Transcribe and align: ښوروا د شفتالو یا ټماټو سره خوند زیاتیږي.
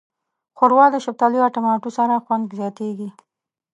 ښوروا 0.57 0.85
د 0.91 0.95
شفتالو 1.05 1.35
یا 1.41 1.47
ټماټو 1.55 1.89
سره 1.97 2.21
خوند 2.25 2.45
زیاتیږي. 2.59 3.09